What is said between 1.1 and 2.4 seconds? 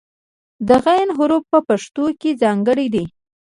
حرف په پښتو کې